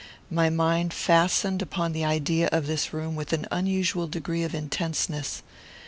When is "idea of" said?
2.03-2.65